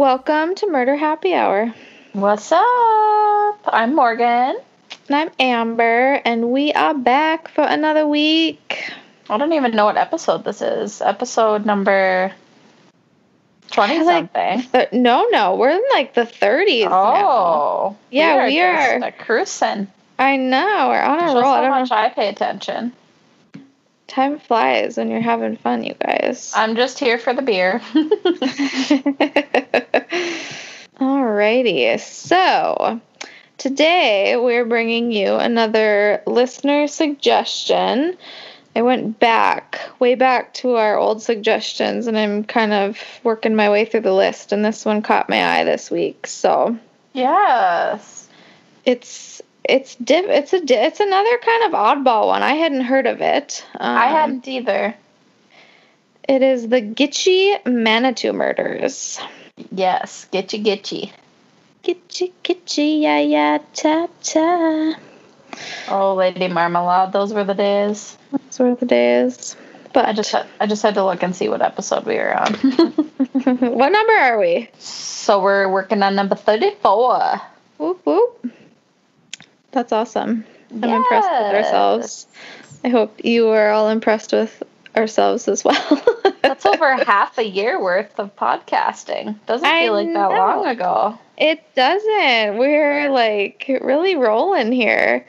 [0.00, 1.74] welcome to Murder Happy Hour.
[2.14, 3.60] What's up?
[3.66, 4.56] I'm Morgan.
[5.08, 8.90] And I'm Amber, and we are back for another week.
[9.28, 11.02] I don't even know what episode this is.
[11.02, 12.32] Episode number
[13.72, 14.62] 20 Like, something.
[14.72, 16.84] th- no, no, we're in like the 30s.
[16.88, 17.26] now.
[17.26, 17.96] Oh.
[18.10, 19.00] Yeah, we are.
[19.00, 19.86] just a cruising.
[20.18, 21.44] I know, we're on a Just roll.
[21.44, 21.96] I how don't much know.
[21.96, 22.94] I pay attention.
[24.06, 26.52] Time flies when you're having fun, you guys.
[26.56, 27.80] I'm just here for the beer.
[30.10, 33.00] Alrighty, so
[33.58, 38.16] today we're bringing you another listener suggestion.
[38.74, 43.70] I went back, way back to our old suggestions, and I'm kind of working my
[43.70, 46.26] way through the list, and this one caught my eye this week.
[46.26, 46.78] So
[47.12, 48.28] yes.
[48.84, 52.42] it's it's diff- it's a di- it's another kind of oddball one.
[52.42, 53.64] I hadn't heard of it.
[53.74, 54.94] Um, I hadn't either.
[56.28, 59.18] It is the Gitchie Manitou murders.
[59.72, 60.26] Yes.
[60.32, 61.12] Getchy, getchy.
[61.82, 64.94] Gitchy, gitchy, yeah, ya ta ta.
[65.88, 67.12] Oh, Lady Marmalade.
[67.12, 68.16] Those were the days.
[68.30, 69.56] Those were the days.
[69.92, 72.36] But I just had, I just had to look and see what episode we were
[72.36, 72.54] on.
[73.74, 74.68] what number are we?
[74.78, 77.40] so we're working on number 34.
[77.78, 78.52] Whoop whoop.
[79.72, 80.44] That's awesome.
[80.70, 82.26] I'm impressed with ourselves.
[82.84, 84.62] I hope you are all impressed with
[84.96, 86.02] ourselves as well.
[86.50, 89.36] That's over half a year worth of podcasting.
[89.46, 90.30] Doesn't I feel like that know.
[90.30, 91.16] long ago.
[91.38, 92.58] It doesn't.
[92.58, 95.24] We're like really rolling here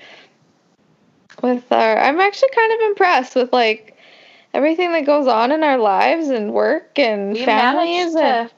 [1.43, 3.95] with our I'm actually kind of impressed with like
[4.55, 8.55] everything that goes on in our lives and work and We families and to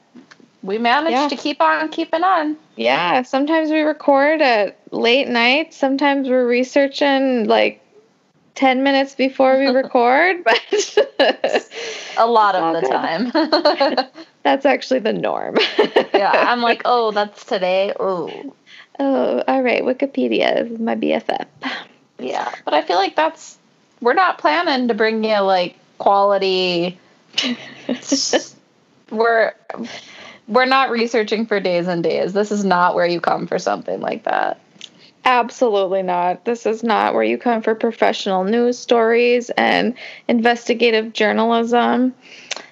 [0.62, 1.28] we managed Yeah.
[1.28, 2.56] to keep on keeping on.
[2.76, 5.74] Yeah, sometimes we record at late night.
[5.74, 7.83] Sometimes we're researching like
[8.54, 10.60] 10 minutes before we record, but
[12.16, 14.06] A lot of the time.
[14.42, 15.56] that's actually the norm.
[16.14, 17.92] yeah, I'm like, oh, that's today.
[17.98, 18.54] Oh,
[19.00, 19.82] oh, all right.
[19.82, 21.46] Wikipedia is my BFF.
[22.18, 22.54] yeah.
[22.64, 23.58] But I feel like that's
[24.00, 26.98] we're not planning to bring you like quality.
[29.10, 29.52] we're
[30.46, 32.32] we're not researching for days and days.
[32.32, 34.60] This is not where you come for something like that.
[35.26, 36.44] Absolutely not.
[36.44, 39.94] This is not where you come for professional news stories and
[40.28, 42.14] investigative journalism.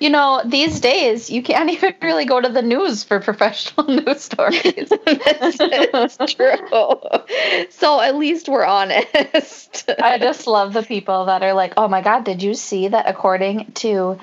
[0.00, 4.20] You know, these days you can't even really go to the news for professional news
[4.22, 4.92] stories.
[5.06, 7.00] is true.
[7.70, 9.88] So at least we're honest.
[9.98, 13.08] I just love the people that are like, "Oh my god, did you see that
[13.08, 14.18] according to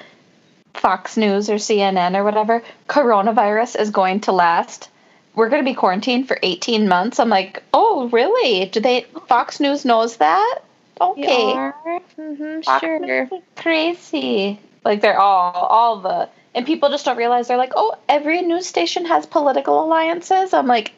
[0.76, 4.90] Fox News or CNN or whatever, coronavirus is going to last
[5.36, 8.66] we're going to be quarantined for 18 months." I'm like, "Oh, really?
[8.66, 10.60] Do they Fox News knows that?"
[11.02, 11.72] Okay.
[12.16, 13.30] hmm Fox sure.
[13.56, 14.60] Crazy.
[14.84, 18.66] Like they're all all the and people just don't realize they're like, "Oh, every news
[18.68, 20.94] station has political alliances." I'm like,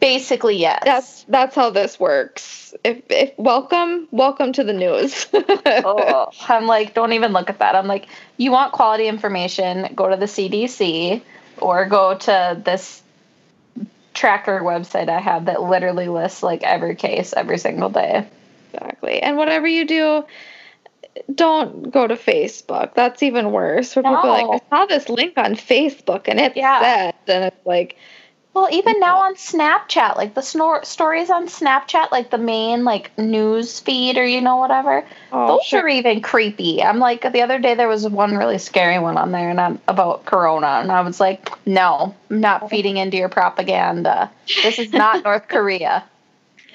[0.00, 2.74] "Basically, yes." That's that's how this works.
[2.84, 5.26] If if welcome, welcome to the news.
[5.32, 7.74] oh, I'm like, don't even look at that.
[7.74, 11.22] I'm like, you want quality information, go to the CDC
[11.58, 13.02] or go to this
[14.18, 18.26] tracker website I have that literally lists like every case every single day.
[18.74, 19.22] Exactly.
[19.22, 20.24] And whatever you do,
[21.34, 22.94] don't go to Facebook.
[22.94, 23.94] That's even worse.
[23.94, 26.80] Where people are like, I saw this link on Facebook and it Yeah.
[26.80, 27.96] said, and it's like,
[28.54, 33.16] Well, even now on Snapchat, like the snor- stories on Snapchat, like the main like
[33.16, 35.82] news feed or you know whatever, oh, those sure.
[35.82, 36.82] are even creepy.
[36.82, 39.80] I'm like the other day there was one really scary one on there and I'm
[39.86, 42.68] about corona and I was like, "No, I'm not oh.
[42.68, 44.30] feeding into your propaganda.
[44.62, 46.04] This is not North Korea."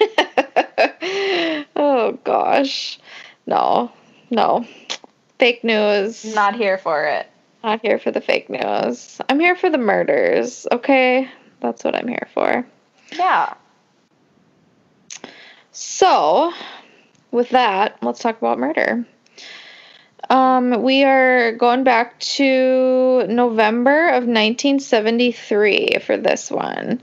[1.76, 2.98] oh gosh,
[3.46, 3.92] no,
[4.30, 4.66] no,
[5.38, 6.34] fake news.
[6.34, 7.26] Not here for it.
[7.62, 9.20] Not here for the fake news.
[9.28, 10.66] I'm here for the murders.
[10.70, 11.28] Okay,
[11.64, 12.66] that's what I'm here for.
[13.16, 13.54] Yeah.
[15.72, 16.52] So,
[17.30, 19.06] with that, let's talk about murder.
[20.28, 27.00] Um, we are going back to November of 1973 for this one.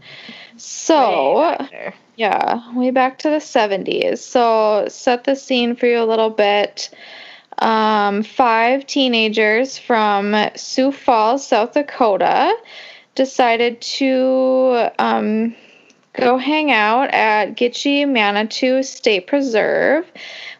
[0.58, 4.20] So, Way yeah, way back to the 70s.
[4.20, 6.92] So, set the scene for you a little bit.
[7.58, 12.56] Um, five teenagers from Sioux Falls, South Dakota,
[13.16, 15.56] decided to um,
[16.14, 20.06] go hang out at Gitchie Manitou State Preserve,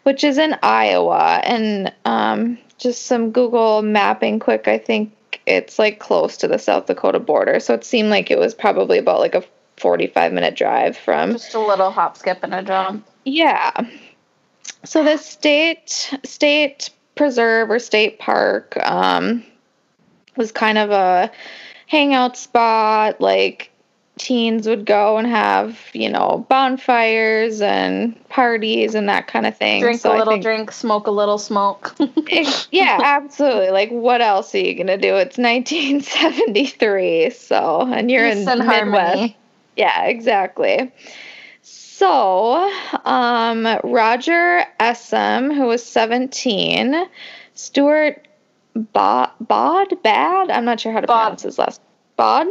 [0.02, 1.40] which is in Iowa.
[1.44, 5.12] And um, just some Google mapping quick, I think
[5.46, 7.60] it's like close to the South Dakota border.
[7.60, 9.44] So it seemed like it was probably about like a
[9.78, 11.32] 45 minute drive from.
[11.32, 13.06] Just a little hop, skip, and a jump.
[13.24, 13.72] Yeah.
[14.84, 19.44] So the state state preserve or state park um,
[20.36, 21.30] was kind of a
[21.92, 23.20] hangout spot.
[23.20, 23.68] Like
[24.18, 29.80] teens would go and have, you know, bonfires and parties and that kind of thing.
[29.82, 31.94] Drink So a little think- drink, smoke a little smoke.
[32.30, 33.70] Ex- yeah, absolutely.
[33.70, 35.16] Like, what else are you gonna do?
[35.16, 38.74] It's 1973, so and you're Peace in and Midwest.
[38.76, 39.36] harmony.
[39.76, 40.92] Yeah, exactly.
[41.62, 42.70] So,
[43.04, 47.06] um, Roger Essem, who was 17,
[47.54, 48.26] Stuart
[48.74, 51.22] Bod, Bod Bad, I'm not sure how to Bod.
[51.24, 51.80] pronounce his last
[52.16, 52.46] Bod,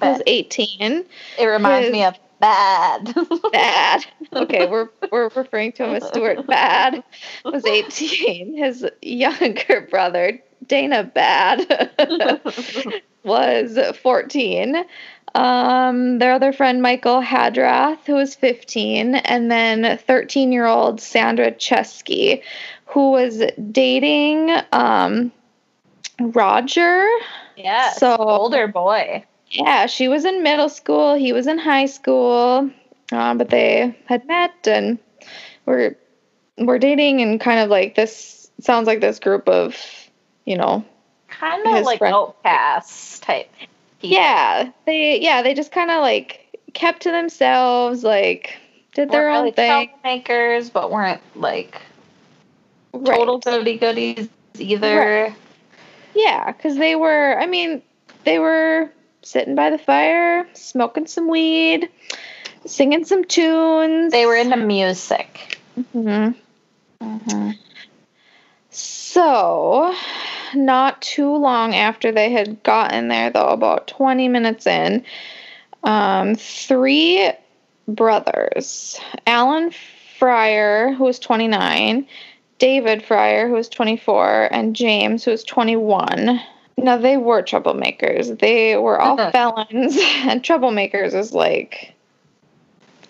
[0.00, 1.04] was 18.
[1.38, 3.14] It reminds His- me of bad.
[3.52, 4.04] Bad.
[4.34, 7.02] Okay, we're we're referring to him as Stuart Bad.
[7.46, 8.58] Was 18.
[8.58, 11.90] His younger brother, Dana Bad,
[13.24, 14.84] was 14.
[15.36, 21.52] Um, their other friend, Michael Hadrath, who was 15, and then 13 year old Sandra
[21.52, 22.42] Cheskey,
[22.86, 25.30] who was dating um,
[26.18, 27.06] Roger.
[27.56, 29.24] Yeah, So- older boy.
[29.48, 31.14] Yeah, she was in middle school.
[31.14, 32.68] He was in high school,
[33.12, 34.98] um, but they had met and
[35.66, 35.96] were
[36.58, 38.50] were dating and kind of like this.
[38.60, 39.76] Sounds like this group of,
[40.46, 40.84] you know,
[41.28, 43.48] Kind of like friend- outcasts type.
[44.00, 48.58] Yeah, they yeah they just kind of like kept to themselves, like
[48.94, 49.90] did their own really thing.
[50.04, 51.80] troublemakers, but weren't like
[52.92, 53.16] Right.
[53.18, 54.28] total goody goodies
[54.58, 55.34] either.
[56.14, 57.38] Yeah, because they were.
[57.38, 57.82] I mean,
[58.24, 58.90] they were
[59.22, 61.90] sitting by the fire, smoking some weed,
[62.64, 64.12] singing some tunes.
[64.12, 65.58] They were into music.
[65.94, 66.34] Mhm.
[67.02, 67.50] Mm-hmm.
[68.70, 69.94] So,
[70.56, 75.04] not too long after they had gotten there, though, about 20 minutes in,
[75.84, 77.30] um, three
[77.88, 79.72] brothers Alan
[80.18, 82.06] Fryer, who was 29,
[82.58, 86.40] David Fryer, who was 24, and James, who was 21.
[86.78, 88.38] Now, they were troublemakers.
[88.38, 91.94] They were all felons, and troublemakers is like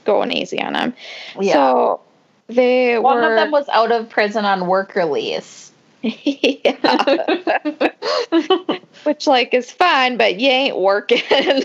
[0.04, 0.94] going easy on them.
[1.40, 1.52] Yeah.
[1.52, 2.00] So,
[2.48, 3.30] they One were.
[3.30, 5.72] of them was out of prison on work release.
[9.04, 11.22] which like is fine, but you ain't working.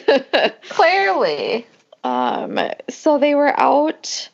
[0.70, 1.66] Clearly.
[2.04, 2.60] um,
[2.90, 4.30] so they were out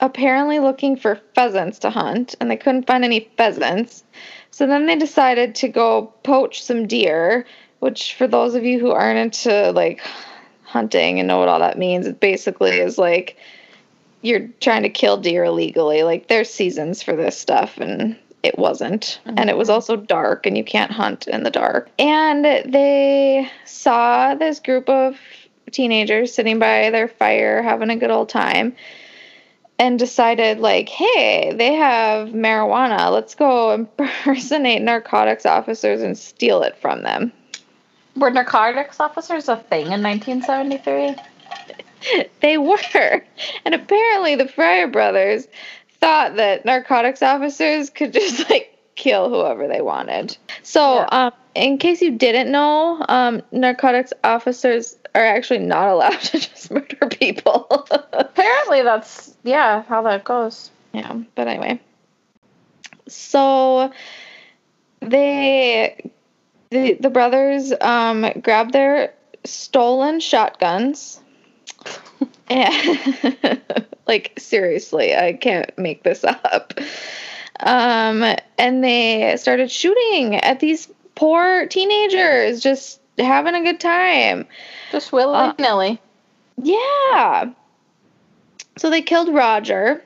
[0.00, 4.04] apparently looking for pheasants to hunt, and they couldn't find any pheasants.
[4.50, 7.46] So then they decided to go poach some deer,
[7.80, 10.00] which for those of you who aren't into like
[10.62, 13.36] hunting and know what all that means, it basically is like
[14.22, 16.02] you're trying to kill deer illegally.
[16.02, 19.20] Like there's seasons for this stuff and it wasn't.
[19.24, 19.48] And mm-hmm.
[19.48, 21.90] it was also dark and you can't hunt in the dark.
[21.98, 25.18] And they saw this group of
[25.70, 28.74] teenagers sitting by their fire having a good old time
[29.78, 33.12] and decided like, "Hey, they have marijuana.
[33.12, 37.32] Let's go impersonate narcotics officers and steal it from them."
[38.16, 41.16] Were narcotics officers a thing in 1973?
[42.40, 43.24] They were.
[43.64, 45.48] And apparently the Fryer brothers
[46.00, 50.36] thought that narcotics officers could just like kill whoever they wanted.
[50.62, 51.08] So, Yeah.
[51.10, 56.70] um, in case you didn't know, um, narcotics officers are actually not allowed to just
[56.70, 57.66] murder people.
[58.12, 60.70] Apparently, that's yeah how that goes.
[60.92, 61.80] yeah, but anyway.
[63.08, 63.92] So
[65.00, 66.10] they
[66.70, 69.14] the the brothers um grabbed their
[69.44, 71.20] stolen shotguns.
[74.06, 76.74] like seriously, I can't make this up.
[77.60, 78.24] Um
[78.58, 84.46] and they started shooting at these poor teenagers just having a good time.
[84.92, 86.00] Just willy Uh, nilly.
[86.62, 87.52] Yeah.
[88.78, 90.02] So they killed Roger.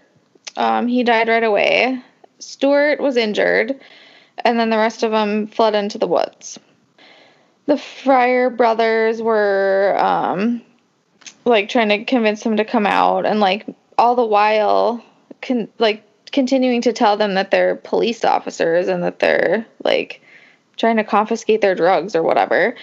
[0.57, 2.03] Um, he died right away.
[2.39, 3.79] Stuart was injured,
[4.45, 6.59] and then the rest of them fled into the woods.
[7.67, 10.63] The Fryer brothers were um,
[11.45, 13.67] like trying to convince them to come out, and like
[13.99, 15.05] all the while,
[15.41, 20.23] con- like continuing to tell them that they're police officers and that they're like
[20.77, 22.75] trying to confiscate their drugs or whatever.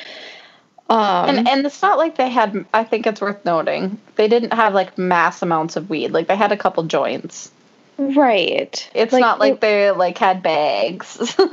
[0.89, 2.65] Um, and and it's not like they had.
[2.73, 6.09] I think it's worth noting they didn't have like mass amounts of weed.
[6.11, 7.51] Like they had a couple joints.
[7.99, 8.89] right.
[8.95, 11.35] It's Like, not like they like had bags.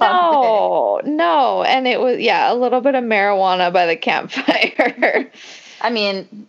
[0.00, 1.62] No, no.
[1.62, 5.30] And it was, yeah, a little bit of marijuana by the campfire.
[5.80, 6.48] I mean,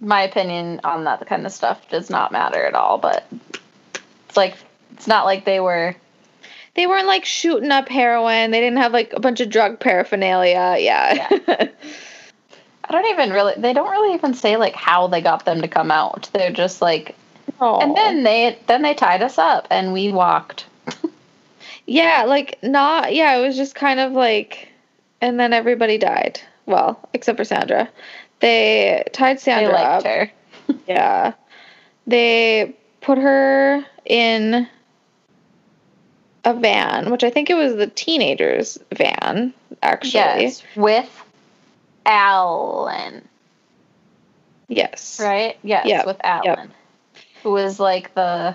[0.00, 2.98] my opinion on that kind of stuff does not matter at all.
[2.98, 3.26] But
[4.28, 4.56] it's like
[4.92, 5.94] it's not like they were.
[6.74, 8.50] they weren't like shooting up heroin.
[8.50, 10.76] They didn't have like a bunch of drug paraphernalia.
[10.78, 11.28] Yeah.
[12.86, 13.54] I don't even really.
[13.56, 16.28] They don't really even say like how they got them to come out.
[16.32, 17.16] They're just like,
[17.60, 17.80] oh.
[17.80, 20.66] and then they then they tied us up and we walked.
[21.86, 24.68] yeah, like not, yeah, it was just kind of like
[25.20, 26.40] and then everybody died.
[26.66, 27.88] Well, except for Sandra.
[28.40, 30.12] They tied They Sandra liked up.
[30.12, 30.30] her.
[30.88, 31.32] Yeah.
[32.06, 34.66] They put her in
[36.44, 40.12] a van, which I think it was the teenagers' van, actually.
[40.44, 41.24] Yes, with
[42.04, 43.26] Alan,
[44.68, 45.18] Yes.
[45.20, 45.56] right?
[45.62, 46.70] Yes, Yep, with Alan,
[47.42, 48.54] who was like the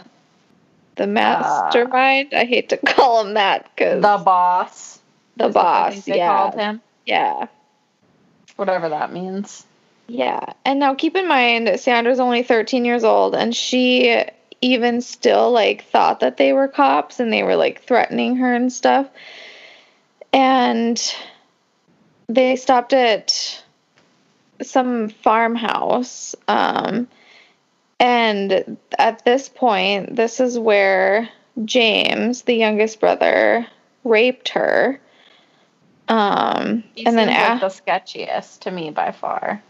[0.96, 2.34] The uh, mastermind.
[2.34, 5.00] I hate to call him that because the boss.
[5.38, 6.06] the is what I boss.
[6.06, 6.28] they Yeah.
[6.38, 6.82] called him.
[7.06, 7.48] Yeah.
[8.60, 9.66] Whatever that means.
[10.10, 10.54] Yeah.
[10.66, 14.22] And now keep in mind, Sandra's only 13 years old, and she
[14.60, 18.70] even still like thought that they were cops and they were like threatening her and
[18.74, 19.08] stuff.
[20.34, 21.02] And
[22.28, 23.64] they stopped at
[24.62, 26.36] some farmhouse.
[26.50, 27.08] Um,
[27.98, 31.30] and at this point, this is where
[31.64, 33.66] James, the youngest brother,
[34.04, 35.00] raped her.
[36.10, 39.62] Um, He and then a- the sketchiest to me by far.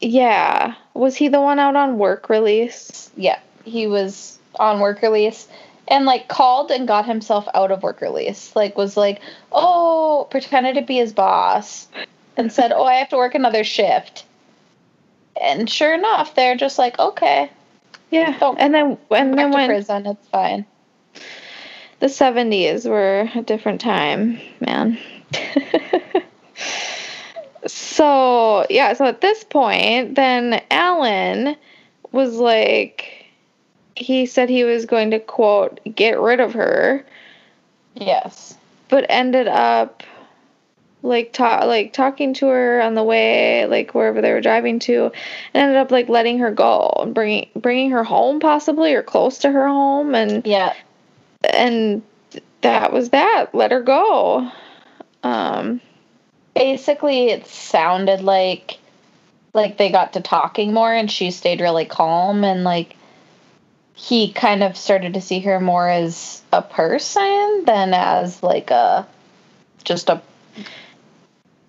[0.00, 0.74] Yeah.
[0.94, 3.10] Was he the one out on work release?
[3.16, 5.46] Yeah, he was on work release
[5.88, 8.54] and like called and got himself out of work release.
[8.56, 9.20] Like was like,
[9.52, 11.88] "Oh, pretended to be his boss."
[12.36, 14.24] And said, "Oh, I have to work another shift."
[15.40, 17.50] And sure enough, they're just like, "Okay,
[18.10, 18.36] Yeah.
[18.38, 20.66] Don't and then and then to when prison, it's fine."
[22.00, 24.98] The 70s were a different time, man.
[27.66, 31.56] so, yeah, so at this point, then Alan
[32.12, 33.26] was like
[33.96, 37.04] he said he was going to quote get rid of her,
[37.94, 38.56] Yes.
[38.88, 40.02] but ended up
[41.02, 45.04] like ta- like talking to her on the way like wherever they were driving to
[45.54, 49.38] and ended up like letting her go and bringing bringing her home possibly or close
[49.38, 50.74] to her home and Yeah.
[51.48, 52.02] And
[52.60, 54.50] that was that let her go
[55.22, 55.80] um
[56.54, 58.78] Basically, it sounded like
[59.54, 62.96] like they got to talking more and she stayed really calm and like
[63.94, 69.06] he kind of started to see her more as a person than as like a
[69.84, 70.22] just a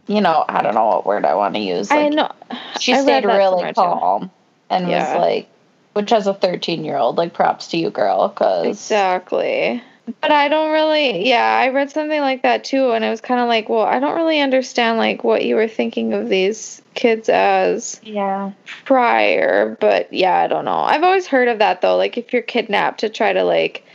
[0.07, 2.31] you know i don't know what word i want to use i know
[2.79, 3.81] she stayed really somewhere, too.
[3.81, 4.31] calm
[4.69, 5.15] and Yeah.
[5.15, 5.49] was like
[5.93, 9.81] which as a 13 year old like props to you girl because exactly.
[10.19, 13.39] But i don't really yeah i read something like that too and it was kind
[13.39, 17.29] of like well i don't really understand like what you were thinking of these kids
[17.29, 18.51] as yeah.
[18.83, 20.79] prior but yeah i don't know.
[20.79, 23.85] I've always heard of that though like if you're kidnapped to try to like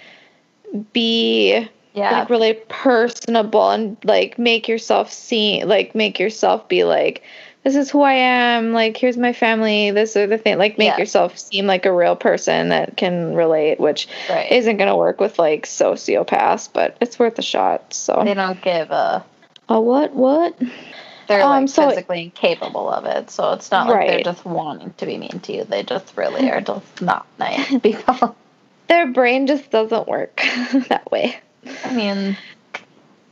[0.93, 2.21] be yeah.
[2.21, 7.23] like really personable and like make yourself seem like make yourself be like
[7.67, 10.87] this is who I am like here's my family this are the thing like make
[10.91, 10.99] Yeah.
[10.99, 14.53] yourself seem like a real person that can relate which right.
[14.53, 18.23] isn't going to work with like sociopaths but it's worth a shot so.
[18.25, 19.25] They don't give a
[19.69, 20.57] a what what?
[21.27, 24.95] They're Um, like so- physically incapable of it so it's not like they're just wanting
[24.99, 28.37] to be mean to you they just really are just not nice people.
[28.87, 30.37] Their brain just doesn't work
[30.89, 31.37] that way.
[31.85, 32.37] I mean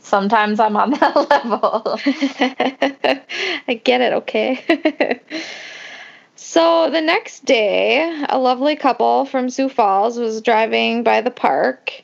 [0.05, 1.99] sometimes i'm on that level
[3.67, 5.21] I get it, okay?
[6.37, 12.03] so the next day, a lovely couple from Sioux Falls was driving by the park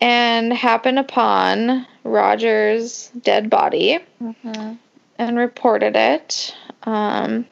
[0.00, 4.78] and happened upon Roger's dead body Mhm.
[5.18, 6.54] and reported it.
[6.84, 7.46] Um,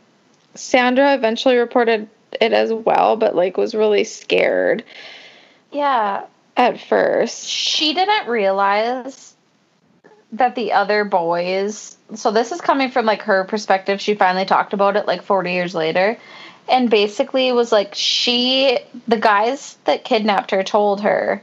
[0.54, 2.08] Sandra eventually reported
[2.40, 4.84] it as well, but like was really scared
[5.72, 6.22] yeah
[6.56, 7.46] at first.
[7.48, 9.34] she didn't realize
[10.32, 14.72] that the other boys so this is coming from like her perspective she finally talked
[14.72, 16.18] about it like 40 years later
[16.68, 21.42] and basically was like she the guys that kidnapped her told her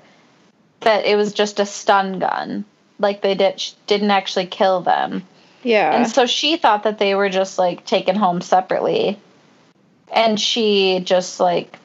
[0.82, 2.63] that it was just a stun gun
[3.00, 5.24] like they did didn't actually kill them
[5.63, 5.96] Yeah.
[5.96, 9.20] and so she thought that they were just like taken home separately.
[10.13, 11.77] And she just like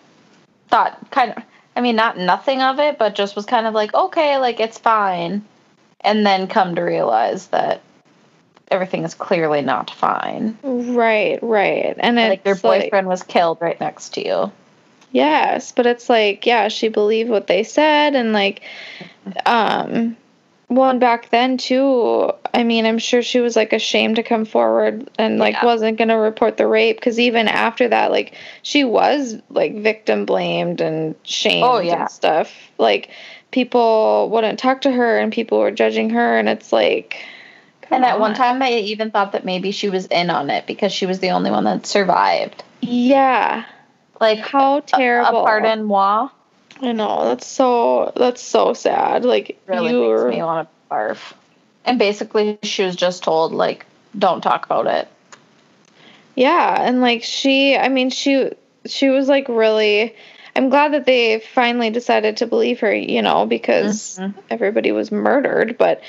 [0.68, 1.42] thought kind of
[1.74, 4.78] I mean not nothing of it, but just was kind of like, okay, like it's
[4.78, 5.42] fine.
[6.02, 7.82] And then come to realize that
[8.70, 10.56] everything is clearly not fine.
[10.62, 11.94] right, right.
[11.98, 14.52] And it's like your boyfriend was killed right next to you.
[15.12, 18.62] Yes, but it's like, yeah, she believed what they said and like
[19.44, 20.16] um
[20.68, 24.44] well and back then too, I mean, I'm sure she was like ashamed to come
[24.44, 25.64] forward and like Yeah.
[25.64, 30.26] wasn't going to report the rape cuz even after that like she was like victim
[30.26, 32.02] blamed and shamed Oh, yeah.
[32.02, 32.52] and stuff.
[32.78, 33.10] Like
[33.50, 37.24] people wouldn't talk to her and people were judging her and it's like
[37.90, 40.92] And at one time they even thought that maybe she was in on it because
[40.92, 42.62] she was the only one that survived.
[42.80, 43.64] Yeah.
[44.20, 45.42] Like How terrible.
[45.42, 46.28] a pardon moi
[46.82, 47.24] I know.
[47.24, 49.24] That's so that's so sad.
[49.24, 51.32] Like really you makes me want to barf.
[51.84, 53.86] And basically, she was just told, like,
[54.18, 55.08] don't talk about it.
[56.34, 58.50] Yeah, and like she, I mean, she
[58.86, 60.14] she was like really.
[60.56, 64.34] I'm glad that they finally decided to believe her, you know, because Mhm.
[64.50, 65.78] everybody was murdered.
[65.78, 66.00] But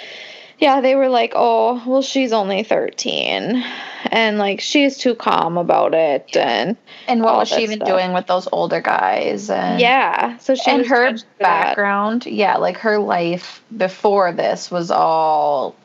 [0.58, 3.64] yeah, they were like, oh, well, she's only 13.
[4.12, 6.36] And like, she's too calm about it.
[6.36, 7.88] And And what was she even stuff.
[7.88, 9.50] doing with those older guys?
[9.50, 11.28] And yeah, so she and her for that.
[11.40, 15.76] background, yeah, like her life before this was all.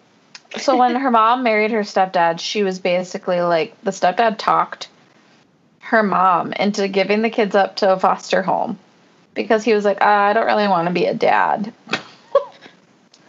[0.59, 4.89] So when her mom married her stepdad, she was basically like the stepdad talked
[5.87, 8.79] her mom into giving the kids up to a foster home
[9.35, 11.73] because he was like, ah, I don't really want to be a dad.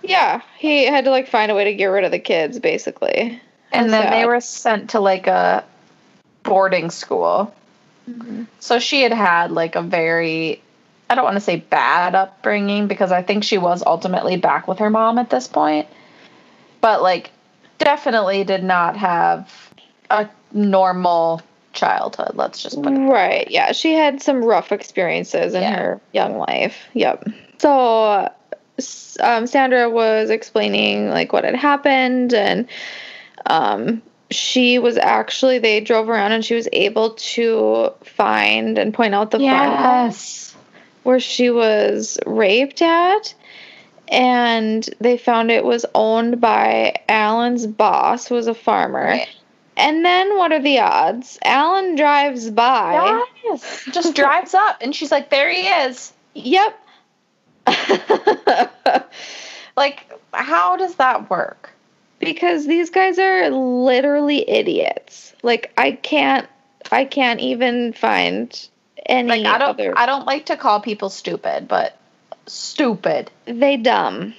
[0.08, 3.42] Yeah, he had to like find a way to get rid of the kids, basically.
[3.74, 5.66] And That's then they were sent to like a
[6.44, 7.54] boarding school.
[8.10, 8.44] Mm-hmm.
[8.60, 10.62] So she had had like a very,
[11.10, 14.80] I don't want to say bad upbringing because I think she was ultimately back with
[14.80, 15.88] her mom at this point.
[16.80, 17.32] But like,
[17.78, 19.52] definitely did not have
[20.10, 21.42] a normal
[21.78, 22.32] childhood.
[22.34, 22.98] Let's just put it.
[22.98, 23.50] Right.
[23.50, 23.72] Yeah.
[23.72, 25.76] She had some rough experiences in Yeah.
[25.78, 26.76] her young life.
[26.94, 27.30] Yep.
[27.60, 28.30] So,
[29.22, 32.68] um, Sandra was explaining like what had happened, and
[33.46, 39.16] um, she was actually they drove around and she was able to find and point
[39.16, 40.54] out the farm Yes.
[41.04, 43.34] where she was raped at.
[44.10, 49.04] And they found it was owned by Alan's boss, who was a farmer.
[49.04, 49.28] Right.
[49.78, 51.38] And then what are the odds?
[51.44, 53.24] Alan drives by.
[53.46, 53.88] Yes.
[53.92, 56.12] Just drives up and she's like, there he is.
[56.34, 56.78] Yep.
[59.78, 61.70] Like, how does that work?
[62.20, 65.36] because these guys are literally idiots.
[65.44, 66.48] Like I can't
[66.92, 68.68] I can't even find
[69.06, 71.96] any Like, I don't, other I don't like to call people stupid, but
[72.48, 73.30] stupid.
[73.46, 74.34] they dumb.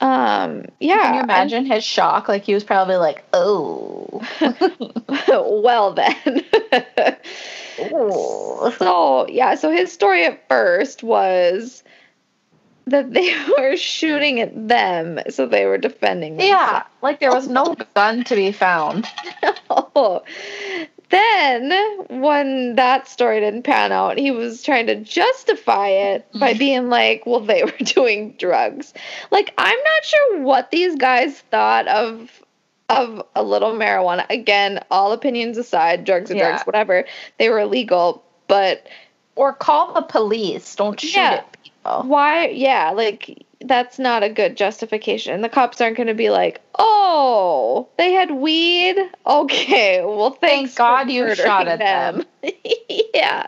[0.00, 1.02] Um yeah.
[1.02, 2.28] Can you imagine his shock?
[2.28, 4.22] Like he was probably like, "Oh,
[5.28, 6.44] well then.
[8.78, 11.82] So yeah, so his story at first was
[12.86, 17.76] that they were shooting at them, so they were defending yeah." Like there was no
[17.94, 19.06] gun to be found.
[19.72, 20.22] Oh.
[21.10, 21.72] Then,
[22.08, 26.58] when that story didn't pan out, he was trying to justify it by mm-hmm.
[26.58, 28.94] being like, well, they were doing drugs.
[29.30, 32.30] Like, I'm not sure what these guys thought of
[32.88, 34.26] of a little marijuana.
[34.30, 36.48] Again, all opinions aside, drugs are Yeah.
[36.50, 37.04] drugs, whatever.
[37.38, 38.88] They were illegal, but
[39.36, 40.74] Or call the police.
[40.74, 41.30] Don't shoot Yeah.
[41.34, 42.02] at people.
[42.08, 45.42] why yeah, like that's not a good justification.
[45.42, 48.96] The cops aren't going to be like, "Oh, they had weed.
[49.26, 52.24] Okay, well, thanks Thank God you shot at them."
[53.14, 53.46] yeah,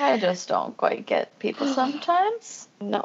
[0.00, 2.68] I just don't quite get people sometimes.
[2.80, 3.04] no.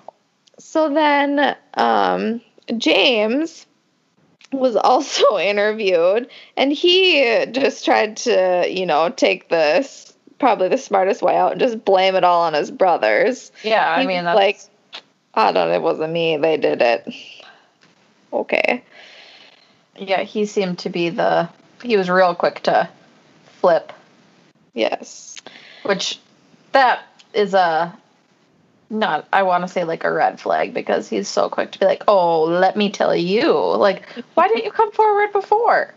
[0.59, 2.41] So then, um,
[2.77, 3.65] James
[4.51, 11.21] was also interviewed, and he just tried to, you know, take this probably the smartest
[11.21, 13.51] way out and just blame it all on his brothers.
[13.63, 14.59] Yeah, I He mean that's like,
[15.33, 15.69] I don't.
[15.69, 16.37] It wasn't me.
[16.37, 17.07] They did it.
[18.33, 18.83] Okay.
[19.97, 20.21] yeah.
[20.23, 21.49] He seemed to be the.
[21.83, 22.89] He was real quick to
[23.59, 23.91] flip,
[24.73, 25.37] Yes.
[25.83, 26.19] which
[26.73, 27.97] that is a
[28.89, 29.27] not.
[29.33, 32.03] I want to say like a red flag because he's so quick to be like,
[32.07, 35.93] "Oh, let me tell you." Like, why didn't you come forward before?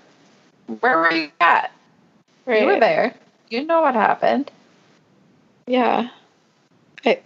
[0.80, 1.70] Where were you at?
[2.46, 3.14] You were there.
[3.48, 4.50] You know what happened.
[5.66, 6.08] Yeah.
[7.04, 7.20] I,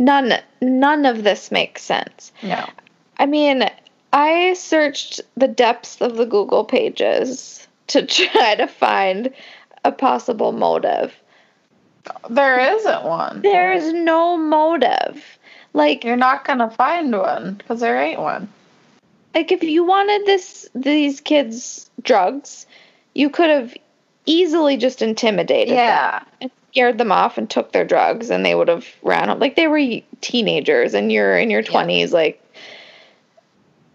[0.00, 0.32] none.
[0.60, 2.32] None of this makes sense.
[2.42, 2.66] No.
[3.18, 3.64] I mean,
[4.12, 9.32] I searched the depths of the Google pages to try to find
[9.84, 11.14] a possible motive.
[12.28, 13.42] There isn't one.
[13.42, 15.22] There is no motive.
[15.74, 18.48] Like, You're not gonna find one because there ain't one.
[19.34, 22.66] like if you wanted this these kids drugs,
[23.14, 23.74] you could have
[24.26, 25.76] easily just intimidated them.
[25.76, 26.22] Yeah.
[26.40, 29.38] and scared them off and took their drugs and they would have ran home.
[29.38, 29.80] Like they were
[30.20, 31.68] teenagers and you're in your Yeah.
[31.70, 32.42] 20s like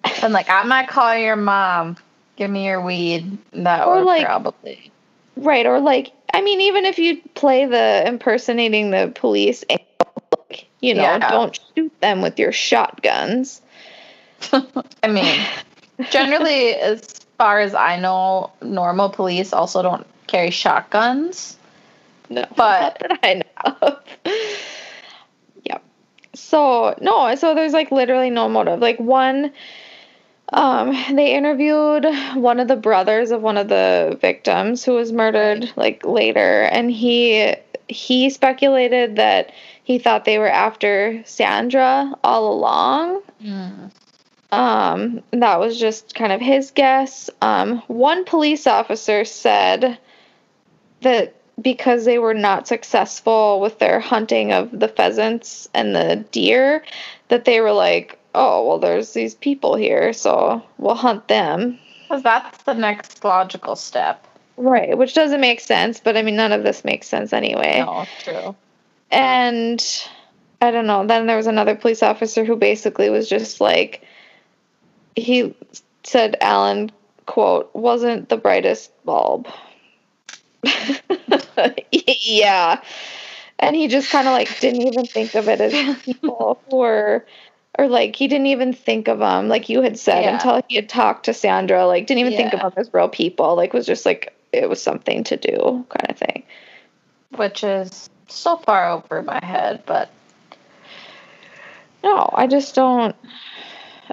[0.22, 1.98] And like, I might call your mom.
[2.36, 3.38] Give me your weed.
[3.54, 4.92] That Or, would like- probably.
[5.38, 9.78] right or like I mean even if you play the impersonating the police eh,
[10.50, 11.32] like, you know, Yeah.
[11.32, 13.62] don't shoot them with your shotguns.
[15.04, 15.40] I mean,
[16.12, 17.02] generally, as
[17.38, 21.58] far as I know, normal police also don't carry shotguns.
[22.30, 24.04] No, But- not that I know of.
[25.64, 25.84] yep.
[26.34, 28.80] So no, so there's like literally no motive.
[28.80, 29.54] Like one,
[30.54, 35.72] um, they interviewed one of the brothers of one of the victims who was murdered
[35.76, 37.56] like later, and he
[37.88, 39.52] he speculated that
[39.84, 43.22] he thought they were after Sandra all along.
[44.52, 47.30] Um, that was just kind of his guess.
[47.42, 49.98] Um, one police officer said
[51.02, 56.84] that because they were not successful with their hunting of the pheasants and the deer,
[57.30, 61.80] that they were like, oh, well, there's these people here, so we'll hunt them.
[62.04, 64.28] Because that's the next logical step.
[64.58, 67.84] Right, which doesn't make sense, but I mean, none of this makes sense anyway.
[67.86, 68.56] No, true.
[69.12, 69.84] And
[70.62, 71.06] I don't know.
[71.06, 74.04] Then there was another police officer who basically was just like,
[75.16, 75.56] he
[76.04, 76.92] said Alan,
[77.26, 79.48] quote, wasn't the brightest bulb.
[81.92, 82.82] yeah.
[83.60, 85.74] And he just kind of like didn't even think of it as
[86.06, 87.26] people were,
[87.80, 90.34] or like he didn't even think of them, like you had said, Yeah.
[90.34, 91.86] until he had talked to Sandra.
[91.88, 92.70] Like, didn't even think of Yeah.
[92.70, 93.56] them as real people.
[93.56, 96.44] Like, was just like, it was something to do kind of thing.
[97.36, 100.10] Which is so far over my head, but
[102.04, 103.16] No, I just don't.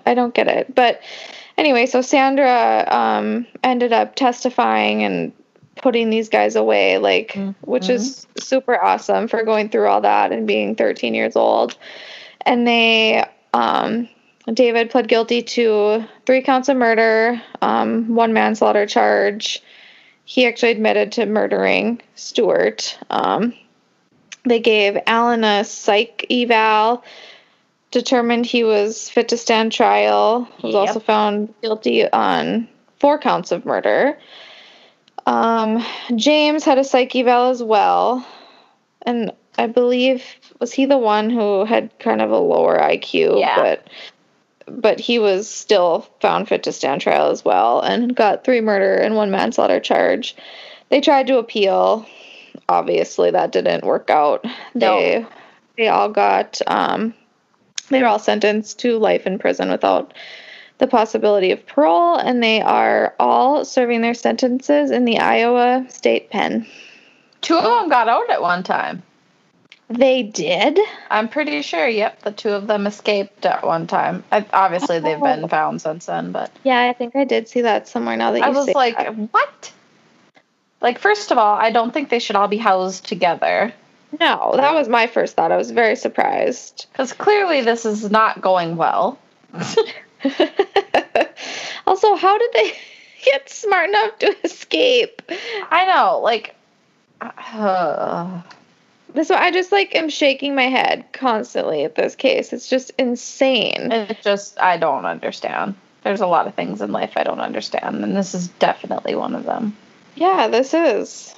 [0.07, 0.75] I don't get it.
[0.75, 1.03] But
[1.59, 5.33] anyway, so Sandra um, ended up testifying and
[5.77, 10.47] putting these guys away, like, which is super awesome for going through all that and
[10.47, 11.77] being 13 years old.
[12.45, 14.09] And they, um,
[14.53, 19.63] David pled guilty to three counts of murder, um, one manslaughter charge.
[20.25, 22.99] He actually admitted to murdering Stuart.
[23.11, 23.55] Um,
[24.45, 27.05] they gave Alan a psych eval
[27.93, 30.49] determined he was fit to stand trial.
[30.63, 30.89] Was Yep.
[30.89, 32.67] also found guilty on
[32.99, 34.19] four counts of murder.
[35.27, 35.85] Um,
[36.17, 38.27] James had a psych eval as well,
[39.03, 40.25] and I believe
[40.59, 43.57] was he the one who had kind of a lower IQ, Yeah.
[43.57, 43.89] but
[44.67, 48.95] but he was still found fit to stand trial as well and got three murder
[48.95, 50.37] and one manslaughter charge.
[50.89, 52.07] They tried to appeal.
[52.69, 54.45] Obviously, that didn't work out.
[54.75, 54.99] No.
[54.99, 55.27] They
[55.77, 57.15] they all got um,
[57.89, 60.15] they were all sentenced to life in prison without
[60.83, 66.29] the possibility of parole, and they are all serving their sentences in the Iowa State
[66.29, 66.67] Pen.
[67.41, 69.05] two of them got out at one time.
[69.89, 70.81] They did.
[71.09, 71.87] I'm pretty sure.
[71.87, 74.25] Yep, the two of them escaped at one time.
[74.33, 75.25] I, obviously, they've oh.
[75.25, 75.49] been Oh.
[75.49, 78.17] found since then, but Yeah, I think I did see that somewhere.
[78.17, 79.15] Now that you I was like, that.
[79.15, 79.73] what?
[80.81, 83.73] Like, first of all, I don't think they should all be housed together
[84.21, 85.53] no, that was my first thought.
[85.53, 86.87] I was very surprised.
[86.93, 89.19] because clearly this is not going well.
[91.87, 92.73] also, how did they
[93.25, 95.23] get smart enough to escape?
[95.71, 96.55] I know, like,
[97.21, 98.43] uh,
[99.15, 102.53] This I just like am shaking my head constantly at this case.
[102.53, 103.93] It's just insane.
[103.93, 105.75] it just I don't understand.
[106.03, 109.35] There's a lot of things in life I don't understand, and this is definitely one
[109.35, 109.77] of them.
[110.17, 111.35] Yeah, this is.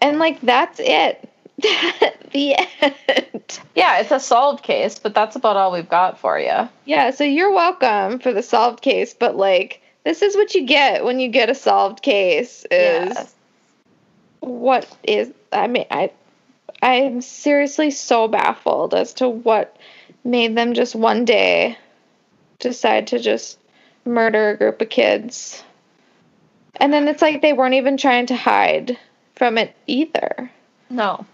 [0.00, 1.29] And like that's it.
[2.32, 3.60] the end.
[3.74, 6.68] Yeah, it's a solved case, but that's about all we've got for you.
[6.84, 11.04] Yeah, so you're welcome for the solved case, but like this is what you get
[11.04, 13.34] when you get a solved case is
[14.40, 16.10] what is I mean I
[16.82, 19.76] I'm seriously so baffled as to what
[20.24, 21.76] made them just one day
[22.58, 23.58] decide to just
[24.04, 25.62] murder a group of kids.
[26.76, 28.98] And then it's like they weren't even trying to hide
[29.36, 30.50] from it either.
[30.88, 31.26] No.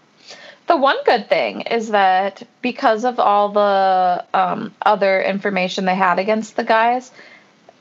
[0.67, 6.19] The one good thing is that because of all the um, other information they had
[6.19, 7.09] against the guys,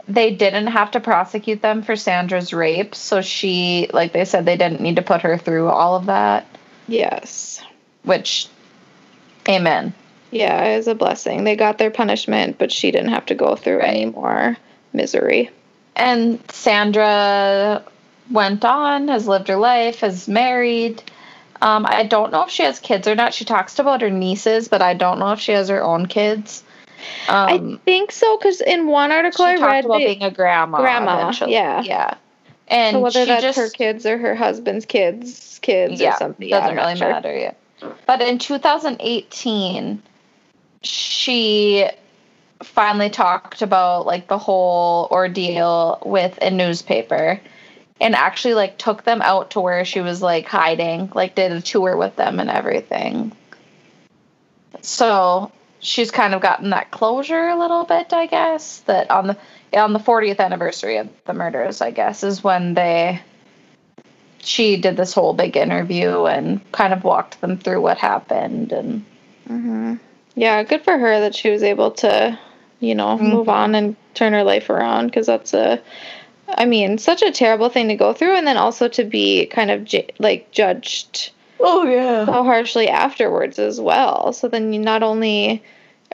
[0.09, 2.95] they didn't have to prosecute them for Sandra's rape.
[2.95, 6.47] So she, like they said, they didn't need to put her through all of that,
[6.87, 7.61] Yes.
[8.05, 8.47] which,
[9.49, 9.93] amen.
[10.31, 11.43] Yeah, it was a blessing.
[11.43, 13.89] They got their punishment, but she didn't have to go through Right.
[13.89, 14.57] any more
[14.93, 15.51] misery.
[15.97, 17.83] And Sandra
[18.31, 21.03] went on, has lived her life, has married.
[21.63, 23.35] Um, I don't know if she has kids or not.
[23.35, 26.63] She talks about her nieces, but I don't know if she has her own kids.
[27.29, 30.31] Um, I think so because in one article she I talked read, about being a
[30.31, 30.79] grandma.
[30.79, 31.53] Grandma, eventually.
[31.53, 31.83] yeah.
[31.83, 32.15] yeah.
[32.69, 36.19] And so whether she that's just her kids or her husband's kids, kids yeah, or
[36.19, 37.11] something, doesn't I'm really sure.
[37.11, 37.59] matter yet.
[38.07, 40.03] But in 2018,
[40.83, 41.89] she
[42.63, 47.41] finally talked about like the whole ordeal with a newspaper
[48.01, 51.61] and actually like took them out to where she was like hiding like did a
[51.61, 53.33] tour with them and everything
[54.83, 59.37] so she's kind of gotten that closure a little bit i guess that on the
[59.75, 63.21] on the 40th anniversary of the murders i guess is when they
[64.39, 69.05] she did this whole big interview and kind of walked them through what happened and
[69.49, 69.95] hmm
[70.37, 72.39] Yeah, good for her that she was able to,
[72.79, 73.21] you know, Mhm.
[73.21, 75.81] move on and turn her life around because that's a,
[76.49, 79.71] I mean, such a terrible thing to go through, and then also to be kind
[79.71, 84.33] of j- like judged oh yeah so harshly afterwards as well.
[84.33, 85.63] So then you not only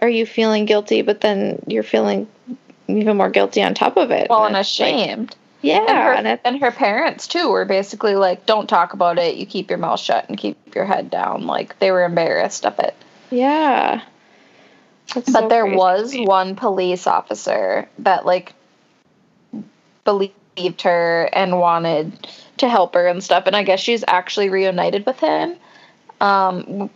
[0.01, 2.27] are you feeling guilty, but then you're feeling
[2.89, 4.29] even more guilty on top of it.
[4.31, 5.37] Well, and like- ashamed.
[5.61, 9.37] yeah, and, her, and and her parents too were basically like, "Don't talk about it.
[9.37, 12.79] You keep your mouth shut and keep your head down." Like they were embarrassed of
[12.79, 12.95] it.
[13.31, 14.03] yeah.
[15.15, 18.55] That's but so there was one police officer that like
[20.05, 25.07] believed her and wanted to help her and stuff and i guess she's actually reunited
[25.07, 25.57] with him
[26.21, 26.91] um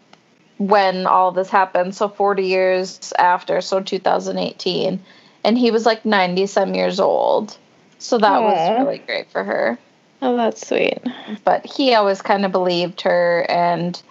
[0.59, 5.01] when all this happened so 40 years after so 2018
[5.45, 7.57] and he was like 90 some years old
[7.99, 8.43] so that Aw.
[8.43, 9.79] was really great for her
[10.23, 10.99] Oh, that's sweet.
[11.45, 14.03] but he always kind of believed her and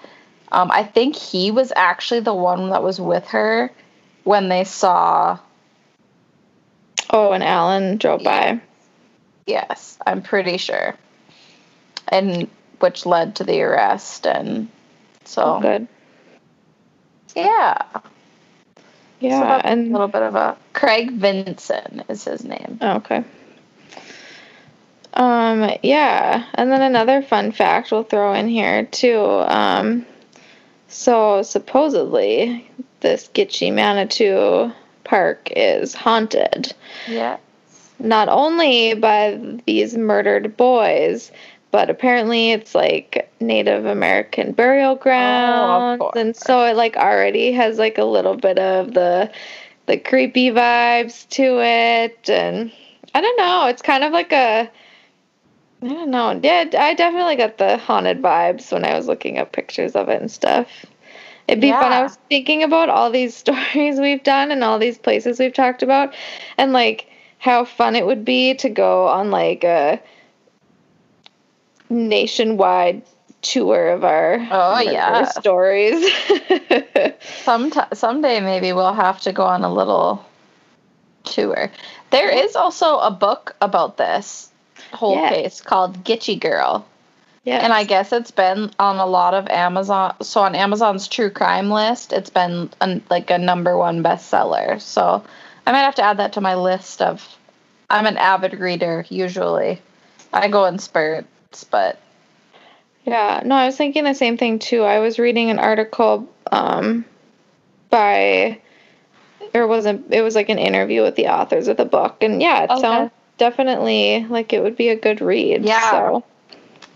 [0.52, 3.72] um, i think he was actually the one that was with her
[4.24, 5.38] when they saw
[7.12, 8.60] Oh, and Alan drove by.
[9.46, 10.96] Yes i'm pretty sure
[12.08, 12.48] and
[12.80, 14.68] which led to the arrest and
[15.24, 15.88] so Oh, good.
[17.36, 17.78] yeah
[19.20, 23.24] Yeah, so and a little bit of a craig vinson is his name Oh, okay.
[25.14, 29.22] Um, yeah, and then another fun fact we'll throw in here too.
[29.22, 30.06] Um,
[30.90, 34.74] so supposedly this Gitchie Manitou
[35.06, 36.74] Park is haunted,
[37.08, 37.38] yeah
[38.00, 41.32] not only by these murdered boys,
[41.72, 46.14] but apparently it's like Native American burial oh, grounds, course.
[46.16, 49.32] and so it like already has like a little bit of the
[49.86, 52.72] the creepy vibes to it, and
[53.14, 54.72] I don't know, it's kind of like a
[55.82, 56.40] I don't know.
[56.42, 60.22] Yeah, I definitely got the haunted vibes when I was looking up pictures of it
[60.22, 60.68] and stuff.
[61.48, 61.92] It'd be fun.
[61.92, 65.84] I was thinking about all these stories we've done and all these places we've talked
[65.84, 66.16] about,
[66.58, 70.02] and like how fun it would be to go on like a
[71.90, 73.04] nationwide
[73.42, 75.26] tour of our Oh, yeah.
[75.26, 76.04] stories.
[77.44, 80.26] Some someday maybe we'll have to go on a little
[81.24, 81.70] tour.
[82.10, 84.50] There is also a book about this
[84.92, 85.30] whole Yeah.
[85.30, 86.86] case called Gitchie Girl.
[87.44, 90.16] yeah, And I guess it's been on a lot of Amazon.
[90.22, 92.70] So on Amazon's true crime list, it's been
[93.12, 94.82] like a number one bestseller.
[94.82, 95.24] So
[95.66, 97.28] I might have to add that to my list of.
[97.90, 99.82] I'm an avid reader usually.
[100.34, 102.00] I go in spurts, but
[103.06, 104.84] Yeah, no, I was thinking the same thing too.
[104.84, 107.06] I was reading an article um,
[107.90, 108.60] by,
[109.54, 112.64] or wasn't it was like an interview with the authors of the book, and yeah,
[112.64, 112.82] it Okay.
[112.82, 115.64] sounds definitely like it would be a good read.
[115.64, 115.92] Yeah.
[115.92, 116.24] So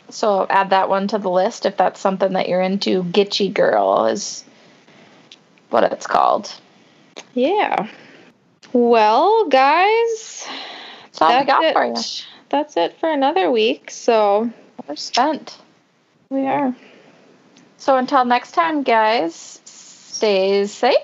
[0.09, 3.03] so add that one to the list if that's something that you're into.
[3.03, 4.43] Gitchie Girl is
[5.69, 6.51] what it's called.
[7.35, 7.87] yeah.
[8.73, 10.47] Well, guys,
[11.05, 11.73] That's all we got it.
[11.73, 11.95] for you.
[12.49, 13.91] That's it for another week.
[13.91, 14.49] So
[14.87, 15.57] We're spent.
[16.29, 16.75] we are.
[17.77, 20.95] So until next time, guys, stay safe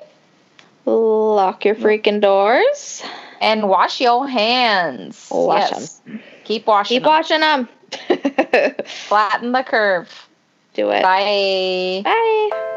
[0.85, 3.01] Lock your freaking doors.
[3.41, 5.27] and wash your hands.
[5.31, 6.01] Wash yes.
[6.43, 6.95] Keep washing.
[6.95, 7.09] Keep them.
[7.09, 7.67] watching them.
[9.07, 10.09] Flatten the curve.
[10.75, 11.01] Do it.
[11.01, 12.01] Bye.
[12.03, 12.71] Bye.